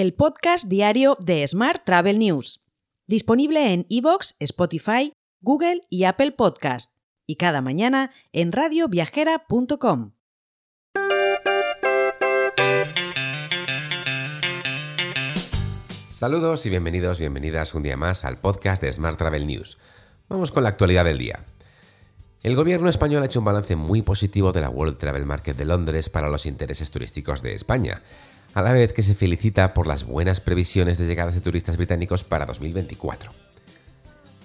el 0.00 0.14
podcast 0.14 0.66
diario 0.66 1.18
de 1.26 1.46
Smart 1.46 1.84
Travel 1.84 2.18
News, 2.18 2.64
disponible 3.06 3.74
en 3.74 3.84
iVoox, 3.90 4.32
Spotify, 4.38 5.12
Google 5.42 5.82
y 5.90 6.04
Apple 6.04 6.32
Podcast, 6.32 6.92
y 7.26 7.36
cada 7.36 7.60
mañana 7.60 8.10
en 8.32 8.50
radioviajera.com. 8.50 10.12
Saludos 16.08 16.64
y 16.64 16.70
bienvenidos, 16.70 17.18
bienvenidas 17.18 17.74
un 17.74 17.82
día 17.82 17.98
más 17.98 18.24
al 18.24 18.38
podcast 18.38 18.82
de 18.82 18.90
Smart 18.90 19.18
Travel 19.18 19.46
News. 19.46 19.76
Vamos 20.30 20.50
con 20.50 20.62
la 20.62 20.70
actualidad 20.70 21.04
del 21.04 21.18
día. 21.18 21.44
El 22.42 22.56
gobierno 22.56 22.88
español 22.88 23.22
ha 23.22 23.26
hecho 23.26 23.40
un 23.40 23.44
balance 23.44 23.76
muy 23.76 24.00
positivo 24.00 24.52
de 24.52 24.62
la 24.62 24.70
World 24.70 24.96
Travel 24.96 25.26
Market 25.26 25.58
de 25.58 25.66
Londres 25.66 26.08
para 26.08 26.30
los 26.30 26.46
intereses 26.46 26.90
turísticos 26.90 27.42
de 27.42 27.54
España, 27.54 28.00
a 28.54 28.62
la 28.62 28.72
vez 28.72 28.92
que 28.92 29.02
se 29.02 29.14
felicita 29.14 29.74
por 29.74 29.86
las 29.86 30.04
buenas 30.04 30.40
previsiones 30.40 30.98
de 30.98 31.06
llegadas 31.06 31.34
de 31.34 31.40
turistas 31.40 31.76
británicos 31.76 32.24
para 32.24 32.46
2024. 32.46 33.32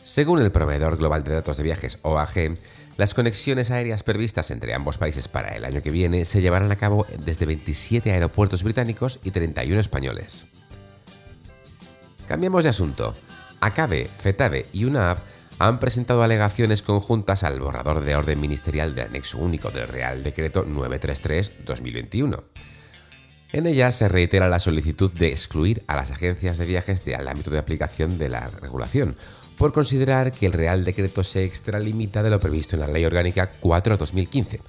Según 0.03 0.41
el 0.41 0.51
proveedor 0.51 0.97
global 0.97 1.23
de 1.23 1.33
datos 1.33 1.57
de 1.57 1.63
viajes 1.63 1.97
OAG, 2.03 2.57
las 2.97 3.13
conexiones 3.13 3.71
aéreas 3.71 4.03
previstas 4.03 4.51
entre 4.51 4.73
ambos 4.73 4.99
países 4.99 5.27
para 5.27 5.55
el 5.55 5.65
año 5.65 5.81
que 5.81 5.89
viene 5.89 6.25
se 6.25 6.41
llevarán 6.41 6.71
a 6.71 6.75
cabo 6.75 7.07
desde 7.25 7.47
27 7.47 8.11
aeropuertos 8.11 8.63
británicos 8.63 9.19
y 9.23 9.31
31 9.31 9.81
españoles. 9.81 10.45
Cambiamos 12.27 12.63
de 12.63 12.69
asunto. 12.69 13.15
Acabe, 13.61 14.05
FETAVE 14.05 14.67
y 14.73 14.85
UNAV 14.85 15.17
han 15.57 15.79
presentado 15.79 16.21
alegaciones 16.21 16.83
conjuntas 16.83 17.43
al 17.43 17.59
borrador 17.59 18.01
de 18.01 18.15
orden 18.15 18.39
ministerial 18.39 18.93
del 18.93 19.07
anexo 19.07 19.39
único 19.39 19.71
del 19.71 19.87
Real 19.87 20.21
Decreto 20.21 20.65
933-2021. 20.65 22.43
En 23.55 23.67
ella 23.67 23.89
se 23.93 24.09
reitera 24.09 24.49
la 24.49 24.59
solicitud 24.59 25.13
de 25.13 25.29
excluir 25.29 25.81
a 25.87 25.95
las 25.95 26.11
agencias 26.11 26.57
de 26.57 26.65
viajes 26.65 27.05
del 27.05 27.25
ámbito 27.25 27.51
de 27.51 27.57
aplicación 27.57 28.17
de 28.17 28.27
la 28.27 28.47
regulación, 28.47 29.15
por 29.57 29.71
considerar 29.71 30.33
que 30.33 30.45
el 30.45 30.51
Real 30.51 30.83
Decreto 30.83 31.23
se 31.23 31.45
extralimita 31.45 32.21
de 32.21 32.31
lo 32.31 32.41
previsto 32.41 32.75
en 32.75 32.81
la 32.81 32.87
Ley 32.87 33.05
Orgánica 33.05 33.53
4-2015, 33.61 34.59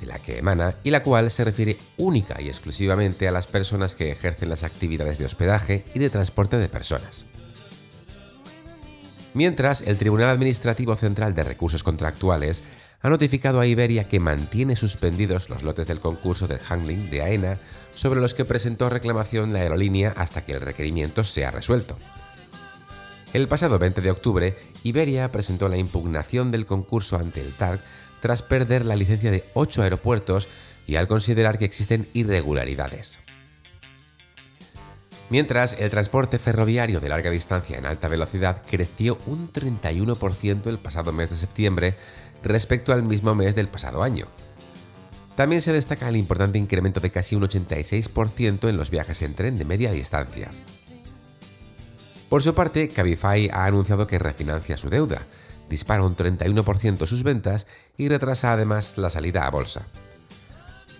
de 0.00 0.06
la 0.06 0.18
que 0.18 0.38
emana 0.38 0.74
y 0.82 0.90
la 0.90 1.04
cual 1.04 1.30
se 1.30 1.44
refiere 1.44 1.78
única 1.96 2.42
y 2.42 2.48
exclusivamente 2.48 3.28
a 3.28 3.30
las 3.30 3.46
personas 3.46 3.94
que 3.94 4.10
ejercen 4.10 4.50
las 4.50 4.64
actividades 4.64 5.18
de 5.18 5.26
hospedaje 5.26 5.84
y 5.94 6.00
de 6.00 6.10
transporte 6.10 6.58
de 6.58 6.68
personas. 6.68 7.26
Mientras, 9.32 9.82
el 9.82 9.96
Tribunal 9.96 10.30
Administrativo 10.30 10.96
Central 10.96 11.34
de 11.34 11.44
Recursos 11.44 11.84
Contractuales 11.84 12.64
ha 13.04 13.10
notificado 13.10 13.60
a 13.60 13.66
Iberia 13.66 14.08
que 14.08 14.18
mantiene 14.18 14.76
suspendidos 14.76 15.50
los 15.50 15.62
lotes 15.62 15.86
del 15.86 16.00
concurso 16.00 16.48
del 16.48 16.58
handling 16.66 17.10
de 17.10 17.20
AENA 17.20 17.58
sobre 17.92 18.18
los 18.18 18.32
que 18.32 18.46
presentó 18.46 18.88
reclamación 18.88 19.52
la 19.52 19.58
aerolínea 19.58 20.14
hasta 20.16 20.42
que 20.42 20.52
el 20.52 20.62
requerimiento 20.62 21.22
sea 21.22 21.50
resuelto. 21.50 21.98
El 23.34 23.46
pasado 23.46 23.78
20 23.78 24.00
de 24.00 24.10
octubre, 24.10 24.56
Iberia 24.84 25.30
presentó 25.30 25.68
la 25.68 25.76
impugnación 25.76 26.50
del 26.50 26.64
concurso 26.64 27.18
ante 27.18 27.42
el 27.42 27.52
TARC 27.52 27.82
tras 28.20 28.40
perder 28.40 28.86
la 28.86 28.96
licencia 28.96 29.30
de 29.30 29.44
ocho 29.52 29.82
aeropuertos 29.82 30.48
y 30.86 30.96
al 30.96 31.06
considerar 31.06 31.58
que 31.58 31.66
existen 31.66 32.08
irregularidades. 32.14 33.18
Mientras, 35.30 35.78
el 35.80 35.90
transporte 35.90 36.38
ferroviario 36.38 37.00
de 37.00 37.08
larga 37.08 37.30
distancia 37.30 37.76
en 37.76 37.86
alta 37.86 38.08
velocidad 38.08 38.62
creció 38.70 39.18
un 39.26 39.52
31% 39.52 40.66
el 40.68 40.78
pasado 40.78 41.12
mes 41.12 41.30
de 41.30 41.36
septiembre 41.36 41.96
respecto 42.44 42.92
al 42.92 43.02
mismo 43.02 43.34
mes 43.34 43.54
del 43.54 43.68
pasado 43.68 44.02
año. 44.02 44.26
También 45.34 45.62
se 45.62 45.72
destaca 45.72 46.08
el 46.08 46.16
importante 46.16 46.58
incremento 46.58 47.00
de 47.00 47.10
casi 47.10 47.34
un 47.34 47.42
86% 47.42 48.68
en 48.68 48.76
los 48.76 48.90
viajes 48.90 49.22
en 49.22 49.34
tren 49.34 49.58
de 49.58 49.64
media 49.64 49.90
distancia. 49.90 50.50
Por 52.28 52.42
su 52.42 52.54
parte, 52.54 52.88
Cabify 52.88 53.50
ha 53.52 53.66
anunciado 53.66 54.06
que 54.06 54.18
refinancia 54.18 54.76
su 54.76 54.90
deuda, 54.90 55.26
dispara 55.68 56.04
un 56.04 56.16
31% 56.16 57.06
sus 57.06 57.22
ventas 57.22 57.66
y 57.96 58.08
retrasa 58.08 58.52
además 58.52 58.98
la 58.98 59.10
salida 59.10 59.46
a 59.46 59.50
bolsa. 59.50 59.86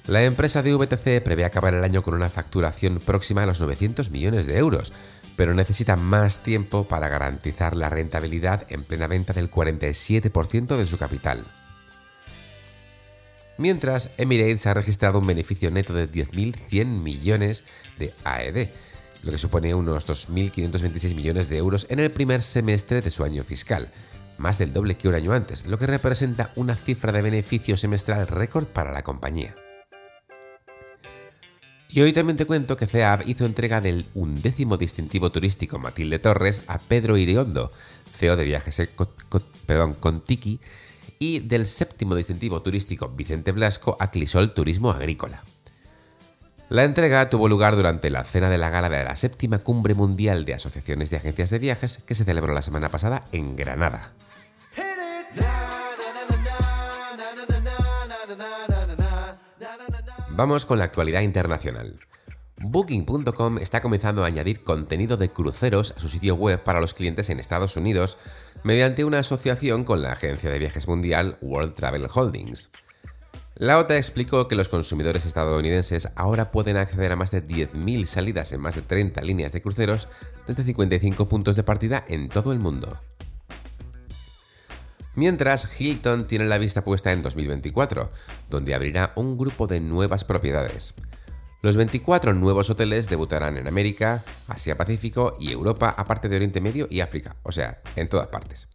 La 0.06 0.22
empresa 0.24 0.62
de 0.62 0.74
VTC 0.74 1.22
prevé 1.22 1.44
acabar 1.44 1.74
el 1.74 1.82
año 1.82 2.02
con 2.02 2.14
una 2.14 2.28
facturación 2.28 2.98
próxima 2.98 3.42
a 3.42 3.46
los 3.46 3.60
900 3.60 4.10
millones 4.10 4.46
de 4.46 4.58
euros, 4.58 4.92
pero 5.36 5.54
necesita 5.54 5.96
más 5.96 6.42
tiempo 6.42 6.84
para 6.84 7.08
garantizar 7.08 7.76
la 7.76 7.90
rentabilidad 7.90 8.66
en 8.70 8.84
plena 8.84 9.06
venta 9.06 9.32
del 9.32 9.50
47% 9.50 10.76
de 10.76 10.86
su 10.86 10.98
capital. 10.98 11.44
Mientras, 13.56 14.10
Emirates 14.18 14.66
ha 14.66 14.74
registrado 14.74 15.20
un 15.20 15.26
beneficio 15.26 15.70
neto 15.70 15.94
de 15.94 16.10
10.100 16.10 16.86
millones 16.86 17.64
de 17.98 18.12
AED, 18.24 18.68
lo 19.22 19.30
que 19.30 19.38
supone 19.38 19.74
unos 19.74 20.08
2.526 20.08 21.14
millones 21.14 21.48
de 21.48 21.58
euros 21.58 21.86
en 21.88 22.00
el 22.00 22.10
primer 22.10 22.42
semestre 22.42 23.00
de 23.00 23.10
su 23.10 23.24
año 23.24 23.44
fiscal, 23.44 23.88
más 24.38 24.58
del 24.58 24.72
doble 24.72 24.96
que 24.96 25.08
un 25.08 25.14
año 25.14 25.32
antes, 25.32 25.66
lo 25.66 25.78
que 25.78 25.86
representa 25.86 26.52
una 26.56 26.74
cifra 26.74 27.12
de 27.12 27.22
beneficio 27.22 27.76
semestral 27.76 28.26
récord 28.26 28.66
para 28.66 28.92
la 28.92 29.02
compañía. 29.02 29.54
Y 31.90 32.00
hoy 32.00 32.12
también 32.12 32.36
te 32.36 32.46
cuento 32.46 32.76
que 32.76 32.86
CEAB 32.86 33.28
hizo 33.28 33.46
entrega 33.46 33.80
del 33.80 34.06
undécimo 34.14 34.76
distintivo 34.76 35.30
turístico 35.30 35.78
Matilde 35.78 36.18
Torres 36.18 36.62
a 36.66 36.78
Pedro 36.78 37.16
Iriondo, 37.16 37.70
CEO 38.12 38.36
de 38.36 38.44
Viajes 38.44 38.90
perdón, 39.66 39.94
Contiki, 39.94 40.60
y 41.18 41.40
del 41.40 41.66
séptimo 41.66 42.14
distintivo 42.16 42.62
turístico 42.62 43.08
Vicente 43.08 43.52
Blasco 43.52 43.96
a 44.00 44.10
Clisol 44.10 44.52
Turismo 44.54 44.90
Agrícola. 44.90 45.42
La 46.70 46.84
entrega 46.84 47.30
tuvo 47.30 47.48
lugar 47.48 47.76
durante 47.76 48.10
la 48.10 48.24
cena 48.24 48.50
de 48.50 48.58
la 48.58 48.70
gala 48.70 48.88
de 48.88 49.04
la 49.04 49.14
séptima 49.14 49.58
cumbre 49.58 49.94
mundial 49.94 50.44
de 50.44 50.54
asociaciones 50.54 51.10
de 51.10 51.18
agencias 51.18 51.50
de 51.50 51.58
viajes 51.58 51.98
que 52.06 52.14
se 52.14 52.24
celebró 52.24 52.52
la 52.52 52.62
semana 52.62 52.88
pasada 52.88 53.24
en 53.32 53.54
Granada. 53.54 54.12
Vamos 60.36 60.66
con 60.66 60.78
la 60.78 60.84
actualidad 60.84 61.20
internacional. 61.20 62.00
Booking.com 62.58 63.58
está 63.58 63.80
comenzando 63.80 64.24
a 64.24 64.26
añadir 64.26 64.64
contenido 64.64 65.16
de 65.16 65.28
cruceros 65.28 65.94
a 65.96 66.00
su 66.00 66.08
sitio 66.08 66.34
web 66.34 66.60
para 66.60 66.80
los 66.80 66.92
clientes 66.92 67.30
en 67.30 67.38
Estados 67.38 67.76
Unidos 67.76 68.18
mediante 68.64 69.04
una 69.04 69.20
asociación 69.20 69.84
con 69.84 70.02
la 70.02 70.10
agencia 70.10 70.50
de 70.50 70.58
viajes 70.58 70.88
mundial 70.88 71.38
World 71.40 71.74
Travel 71.74 72.08
Holdings. 72.12 72.70
La 73.54 73.78
OTA 73.78 73.96
explicó 73.96 74.48
que 74.48 74.56
los 74.56 74.68
consumidores 74.68 75.24
estadounidenses 75.24 76.08
ahora 76.16 76.50
pueden 76.50 76.78
acceder 76.78 77.12
a 77.12 77.16
más 77.16 77.30
de 77.30 77.46
10.000 77.46 78.06
salidas 78.06 78.52
en 78.52 78.60
más 78.60 78.74
de 78.74 78.82
30 78.82 79.22
líneas 79.22 79.52
de 79.52 79.62
cruceros 79.62 80.08
desde 80.48 80.64
55 80.64 81.28
puntos 81.28 81.54
de 81.54 81.62
partida 81.62 82.04
en 82.08 82.28
todo 82.28 82.50
el 82.50 82.58
mundo. 82.58 82.98
Mientras, 85.16 85.80
Hilton 85.80 86.26
tiene 86.26 86.46
la 86.46 86.58
vista 86.58 86.82
puesta 86.84 87.12
en 87.12 87.22
2024, 87.22 88.08
donde 88.50 88.74
abrirá 88.74 89.12
un 89.14 89.38
grupo 89.38 89.66
de 89.66 89.80
nuevas 89.80 90.24
propiedades. 90.24 90.94
Los 91.62 91.76
24 91.76 92.34
nuevos 92.34 92.68
hoteles 92.68 93.08
debutarán 93.08 93.56
en 93.56 93.68
América, 93.68 94.24
Asia 94.48 94.76
Pacífico 94.76 95.36
y 95.40 95.50
Europa, 95.52 95.94
aparte 95.96 96.28
de 96.28 96.36
Oriente 96.36 96.60
Medio 96.60 96.88
y 96.90 97.00
África, 97.00 97.36
o 97.42 97.52
sea, 97.52 97.80
en 97.96 98.08
todas 98.08 98.26
partes. 98.26 98.68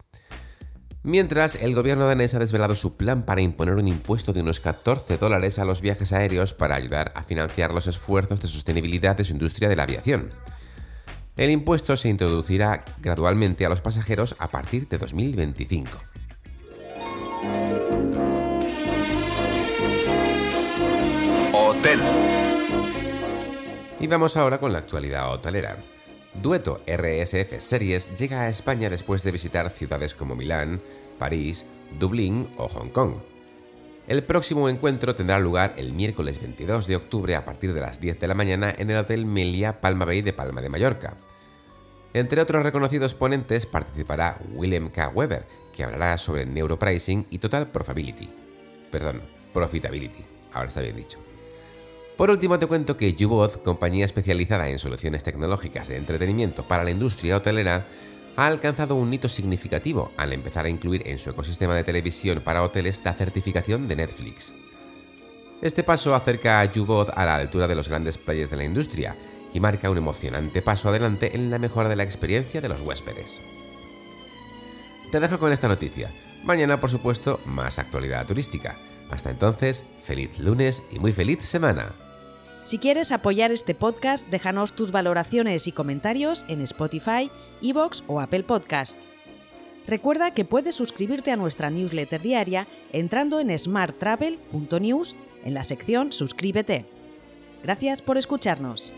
Mientras, 1.02 1.62
el 1.62 1.74
gobierno 1.74 2.06
danés 2.06 2.34
ha 2.34 2.38
desvelado 2.38 2.74
su 2.74 2.96
plan 2.96 3.22
para 3.22 3.42
imponer 3.42 3.76
un 3.76 3.88
impuesto 3.88 4.32
de 4.32 4.42
unos 4.42 4.60
14 4.60 5.18
dólares 5.18 5.58
a 5.58 5.64
los 5.64 5.82
viajes 5.82 6.12
aéreos 6.12 6.52
para 6.52 6.74
ayudar 6.74 7.12
a 7.14 7.22
financiar 7.22 7.72
los 7.72 7.86
esfuerzos 7.86 8.40
de 8.40 8.48
sostenibilidad 8.48 9.16
de 9.16 9.24
su 9.24 9.32
industria 9.32 9.68
de 9.68 9.76
la 9.76 9.84
aviación. 9.84 10.32
El 11.36 11.50
impuesto 11.50 11.96
se 11.96 12.08
introducirá 12.08 12.80
gradualmente 12.98 13.64
a 13.64 13.68
los 13.68 13.80
pasajeros 13.80 14.36
a 14.40 14.48
partir 14.48 14.88
de 14.88 14.98
2025. 14.98 16.09
Hotel. 21.52 22.00
Y 23.98 24.06
vamos 24.06 24.36
ahora 24.36 24.58
con 24.58 24.72
la 24.72 24.78
actualidad 24.78 25.32
hotelera. 25.32 25.76
Dueto 26.34 26.80
RSF 26.86 27.58
Series 27.58 28.16
llega 28.18 28.42
a 28.42 28.48
España 28.48 28.88
después 28.88 29.22
de 29.22 29.32
visitar 29.32 29.68
ciudades 29.70 30.14
como 30.14 30.36
Milán, 30.36 30.80
París, 31.18 31.66
Dublín 31.98 32.48
o 32.56 32.68
Hong 32.68 32.90
Kong. 32.90 33.14
El 34.06 34.24
próximo 34.24 34.68
encuentro 34.68 35.14
tendrá 35.14 35.38
lugar 35.38 35.74
el 35.76 35.92
miércoles 35.92 36.40
22 36.40 36.86
de 36.86 36.96
octubre 36.96 37.36
a 37.36 37.44
partir 37.44 37.72
de 37.72 37.80
las 37.80 38.00
10 38.00 38.18
de 38.18 38.28
la 38.28 38.34
mañana 38.34 38.74
en 38.76 38.90
el 38.90 38.96
Hotel 38.96 39.26
Melia 39.26 39.76
Palma 39.76 40.04
Bay 40.04 40.22
de 40.22 40.32
Palma 40.32 40.60
de 40.60 40.68
Mallorca. 40.68 41.16
Entre 42.12 42.40
otros 42.40 42.64
reconocidos 42.64 43.14
ponentes 43.14 43.66
participará 43.66 44.40
William 44.54 44.88
K. 44.88 45.10
Weber, 45.10 45.46
que 45.72 45.84
hablará 45.84 46.18
sobre 46.18 46.44
neuropricing 46.44 47.26
y 47.30 47.38
total 47.38 47.68
profitability. 47.68 48.28
Perdón, 48.90 49.22
profitability, 49.54 50.24
ahora 50.52 50.68
está 50.68 50.80
bien 50.80 50.96
dicho. 50.96 51.18
Por 52.16 52.30
último 52.30 52.58
te 52.58 52.66
cuento 52.66 52.96
que 52.96 53.14
Yuboz, 53.14 53.58
compañía 53.58 54.04
especializada 54.04 54.68
en 54.68 54.78
soluciones 54.78 55.22
tecnológicas 55.22 55.88
de 55.88 55.96
entretenimiento 55.96 56.66
para 56.66 56.84
la 56.84 56.90
industria 56.90 57.36
hotelera, 57.36 57.86
ha 58.36 58.46
alcanzado 58.46 58.96
un 58.96 59.12
hito 59.14 59.28
significativo 59.28 60.12
al 60.16 60.32
empezar 60.32 60.66
a 60.66 60.68
incluir 60.68 61.02
en 61.06 61.18
su 61.18 61.30
ecosistema 61.30 61.74
de 61.74 61.84
televisión 61.84 62.40
para 62.40 62.62
hoteles 62.62 63.00
la 63.04 63.14
certificación 63.14 63.86
de 63.86 63.96
Netflix. 63.96 64.52
Este 65.62 65.82
paso 65.82 66.14
acerca 66.14 66.60
a 66.60 66.64
YouBot 66.64 67.10
a 67.14 67.24
la 67.24 67.36
altura 67.36 67.68
de 67.68 67.74
los 67.74 67.88
grandes 67.88 68.18
players 68.18 68.50
de 68.50 68.56
la 68.56 68.64
industria 68.64 69.16
y 69.52 69.60
marca 69.60 69.90
un 69.90 69.98
emocionante 69.98 70.62
paso 70.62 70.88
adelante 70.88 71.34
en 71.34 71.50
la 71.50 71.58
mejora 71.58 71.88
de 71.88 71.96
la 71.96 72.02
experiencia 72.02 72.60
de 72.60 72.68
los 72.68 72.82
huéspedes. 72.82 73.40
Te 75.10 75.20
dejo 75.20 75.38
con 75.38 75.52
esta 75.52 75.68
noticia. 75.68 76.12
Mañana, 76.44 76.80
por 76.80 76.90
supuesto, 76.90 77.40
más 77.44 77.78
actualidad 77.78 78.26
turística. 78.26 78.76
Hasta 79.10 79.30
entonces, 79.30 79.84
feliz 80.00 80.38
lunes 80.38 80.84
y 80.92 80.98
muy 80.98 81.12
feliz 81.12 81.42
semana. 81.42 81.94
Si 82.64 82.78
quieres 82.78 83.10
apoyar 83.10 83.50
este 83.50 83.74
podcast, 83.74 84.28
déjanos 84.28 84.74
tus 84.74 84.92
valoraciones 84.92 85.66
y 85.66 85.72
comentarios 85.72 86.44
en 86.48 86.60
Spotify, 86.60 87.30
Evox 87.62 88.04
o 88.06 88.20
Apple 88.20 88.44
Podcast. 88.44 88.96
Recuerda 89.86 90.32
que 90.32 90.44
puedes 90.44 90.76
suscribirte 90.76 91.32
a 91.32 91.36
nuestra 91.36 91.70
newsletter 91.70 92.22
diaria 92.22 92.68
entrando 92.92 93.40
en 93.40 93.58
smarttravel.news 93.58 95.16
en 95.44 95.54
la 95.54 95.64
sección 95.64 96.12
Suscríbete. 96.12 96.86
Gracias 97.64 98.02
por 98.02 98.16
escucharnos. 98.16 98.92